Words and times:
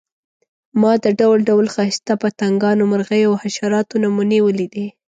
ما 0.81 0.91
د 1.03 1.05
ډول 1.19 1.39
ډول 1.49 1.65
ښایسته 1.75 2.13
پتنګانو، 2.21 2.89
مرغیو 2.91 3.27
او 3.31 3.39
حشراتو 3.43 3.95
نمونې 4.03 4.39
ولیدې. 4.43 4.87